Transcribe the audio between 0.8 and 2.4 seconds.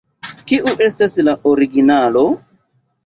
estas la originalo?